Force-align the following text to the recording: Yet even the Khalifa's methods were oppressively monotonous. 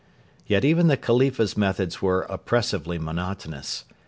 Yet 0.47 0.65
even 0.65 0.87
the 0.87 0.97
Khalifa's 0.97 1.55
methods 1.55 2.01
were 2.01 2.21
oppressively 2.27 2.97
monotonous. 2.97 3.85